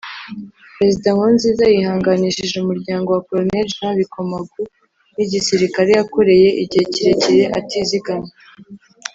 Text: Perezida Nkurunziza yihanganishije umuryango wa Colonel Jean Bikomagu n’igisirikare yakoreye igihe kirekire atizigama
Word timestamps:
Perezida 0.77 1.07
Nkurunziza 1.15 1.63
yihanganishije 1.73 2.55
umuryango 2.59 3.07
wa 3.11 3.21
Colonel 3.27 3.65
Jean 3.71 3.93
Bikomagu 3.99 4.61
n’igisirikare 5.15 5.89
yakoreye 5.99 6.49
igihe 6.63 6.83
kirekire 6.93 7.43
atizigama 7.59 8.29